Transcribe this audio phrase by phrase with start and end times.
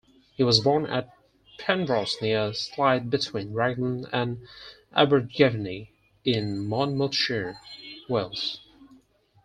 [0.35, 1.09] He was born at
[1.59, 4.47] Penrhos near Clytha between Raglan and
[4.95, 5.91] Abergavenny
[6.25, 7.59] in Monmouthshire,
[8.09, 8.59] Wales.